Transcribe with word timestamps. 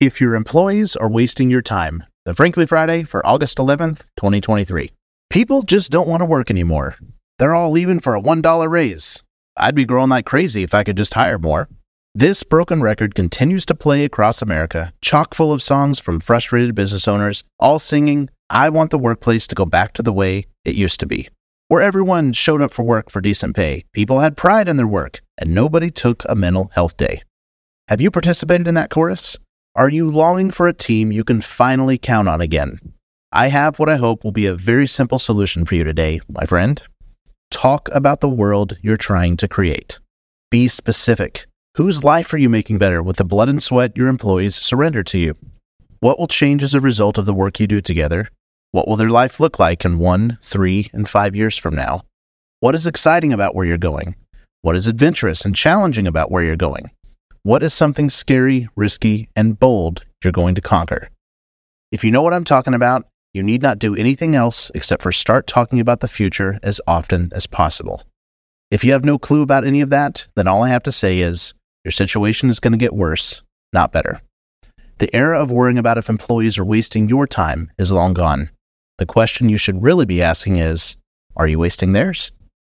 If 0.00 0.18
your 0.18 0.34
employees 0.34 0.96
are 0.96 1.10
wasting 1.10 1.50
your 1.50 1.60
time, 1.60 2.04
the 2.24 2.32
Frankly 2.32 2.64
Friday 2.64 3.02
for 3.02 3.24
August 3.26 3.58
11th, 3.58 4.06
2023. 4.16 4.92
People 5.28 5.60
just 5.60 5.90
don't 5.90 6.08
want 6.08 6.22
to 6.22 6.24
work 6.24 6.50
anymore. 6.50 6.96
They're 7.38 7.54
all 7.54 7.70
leaving 7.70 8.00
for 8.00 8.14
a 8.14 8.20
$1 8.22 8.70
raise. 8.70 9.22
I'd 9.58 9.74
be 9.74 9.84
growing 9.84 10.08
like 10.08 10.24
crazy 10.24 10.62
if 10.62 10.72
I 10.72 10.84
could 10.84 10.96
just 10.96 11.12
hire 11.12 11.38
more. 11.38 11.68
This 12.14 12.42
broken 12.44 12.80
record 12.80 13.14
continues 13.14 13.66
to 13.66 13.74
play 13.74 14.06
across 14.06 14.40
America, 14.40 14.94
chock 15.02 15.34
full 15.34 15.52
of 15.52 15.62
songs 15.62 15.98
from 15.98 16.18
frustrated 16.18 16.74
business 16.74 17.06
owners, 17.06 17.44
all 17.58 17.78
singing, 17.78 18.30
I 18.48 18.70
want 18.70 18.92
the 18.92 18.98
workplace 18.98 19.46
to 19.48 19.54
go 19.54 19.66
back 19.66 19.92
to 19.92 20.02
the 20.02 20.14
way 20.14 20.46
it 20.64 20.76
used 20.76 21.00
to 21.00 21.06
be, 21.06 21.28
where 21.68 21.82
everyone 21.82 22.32
showed 22.32 22.62
up 22.62 22.72
for 22.72 22.84
work 22.84 23.10
for 23.10 23.20
decent 23.20 23.54
pay, 23.54 23.84
people 23.92 24.20
had 24.20 24.34
pride 24.34 24.66
in 24.66 24.78
their 24.78 24.86
work, 24.86 25.20
and 25.36 25.54
nobody 25.54 25.90
took 25.90 26.22
a 26.26 26.34
mental 26.34 26.70
health 26.72 26.96
day. 26.96 27.22
Have 27.88 28.00
you 28.00 28.10
participated 28.10 28.66
in 28.66 28.72
that 28.76 28.88
chorus? 28.88 29.36
Are 29.80 29.88
you 29.88 30.10
longing 30.10 30.50
for 30.50 30.68
a 30.68 30.74
team 30.74 31.10
you 31.10 31.24
can 31.24 31.40
finally 31.40 31.96
count 31.96 32.28
on 32.28 32.42
again? 32.42 32.80
I 33.32 33.46
have 33.48 33.78
what 33.78 33.88
I 33.88 33.96
hope 33.96 34.22
will 34.22 34.30
be 34.30 34.44
a 34.44 34.52
very 34.52 34.86
simple 34.86 35.18
solution 35.18 35.64
for 35.64 35.74
you 35.74 35.84
today, 35.84 36.20
my 36.28 36.44
friend. 36.44 36.82
Talk 37.50 37.88
about 37.90 38.20
the 38.20 38.28
world 38.28 38.76
you're 38.82 38.98
trying 38.98 39.38
to 39.38 39.48
create. 39.48 39.98
Be 40.50 40.68
specific. 40.68 41.46
Whose 41.78 42.04
life 42.04 42.30
are 42.34 42.36
you 42.36 42.50
making 42.50 42.76
better 42.76 43.02
with 43.02 43.16
the 43.16 43.24
blood 43.24 43.48
and 43.48 43.62
sweat 43.62 43.96
your 43.96 44.08
employees 44.08 44.54
surrender 44.54 45.02
to 45.04 45.18
you? 45.18 45.34
What 46.00 46.18
will 46.18 46.28
change 46.28 46.62
as 46.62 46.74
a 46.74 46.80
result 46.80 47.16
of 47.16 47.24
the 47.24 47.32
work 47.32 47.58
you 47.58 47.66
do 47.66 47.80
together? 47.80 48.28
What 48.72 48.86
will 48.86 48.96
their 48.96 49.08
life 49.08 49.40
look 49.40 49.58
like 49.58 49.86
in 49.86 49.98
one, 49.98 50.36
three, 50.42 50.90
and 50.92 51.08
five 51.08 51.34
years 51.34 51.56
from 51.56 51.74
now? 51.74 52.02
What 52.58 52.74
is 52.74 52.86
exciting 52.86 53.32
about 53.32 53.54
where 53.54 53.64
you're 53.64 53.78
going? 53.78 54.14
What 54.60 54.76
is 54.76 54.88
adventurous 54.88 55.46
and 55.46 55.56
challenging 55.56 56.06
about 56.06 56.30
where 56.30 56.44
you're 56.44 56.54
going? 56.54 56.90
What 57.42 57.62
is 57.62 57.72
something 57.72 58.10
scary, 58.10 58.68
risky, 58.76 59.30
and 59.34 59.58
bold 59.58 60.04
you're 60.22 60.30
going 60.30 60.54
to 60.56 60.60
conquer? 60.60 61.08
If 61.90 62.04
you 62.04 62.10
know 62.10 62.20
what 62.20 62.34
I'm 62.34 62.44
talking 62.44 62.74
about, 62.74 63.06
you 63.32 63.42
need 63.42 63.62
not 63.62 63.78
do 63.78 63.96
anything 63.96 64.34
else 64.34 64.70
except 64.74 65.00
for 65.00 65.10
start 65.10 65.46
talking 65.46 65.80
about 65.80 66.00
the 66.00 66.08
future 66.08 66.60
as 66.62 66.82
often 66.86 67.32
as 67.34 67.46
possible. 67.46 68.02
If 68.70 68.84
you 68.84 68.92
have 68.92 69.06
no 69.06 69.18
clue 69.18 69.40
about 69.40 69.64
any 69.64 69.80
of 69.80 69.88
that, 69.88 70.26
then 70.36 70.46
all 70.46 70.62
I 70.62 70.68
have 70.68 70.82
to 70.82 70.92
say 70.92 71.20
is 71.20 71.54
your 71.82 71.92
situation 71.92 72.50
is 72.50 72.60
going 72.60 72.72
to 72.72 72.78
get 72.78 72.92
worse, 72.92 73.42
not 73.72 73.90
better. 73.90 74.20
The 74.98 75.14
era 75.16 75.40
of 75.40 75.50
worrying 75.50 75.78
about 75.78 75.96
if 75.96 76.10
employees 76.10 76.58
are 76.58 76.64
wasting 76.64 77.08
your 77.08 77.26
time 77.26 77.70
is 77.78 77.90
long 77.90 78.12
gone. 78.12 78.50
The 78.98 79.06
question 79.06 79.48
you 79.48 79.56
should 79.56 79.82
really 79.82 80.04
be 80.04 80.22
asking 80.22 80.56
is 80.56 80.98
Are 81.36 81.48
you 81.48 81.58
wasting 81.58 81.92
theirs? 81.94 82.32